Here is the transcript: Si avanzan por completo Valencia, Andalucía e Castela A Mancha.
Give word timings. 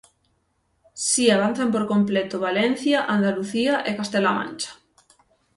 Si 1.07 1.29
avanzan 1.29 1.69
por 1.71 1.85
completo 1.91 2.35
Valencia, 2.47 2.97
Andalucía 3.17 3.73
e 3.89 3.91
Castela 3.99 4.29
A 4.33 4.37
Mancha. 4.39 4.71